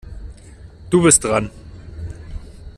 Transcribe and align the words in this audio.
Du 0.89 1.03
bist 1.03 1.23
dran. 1.23 1.51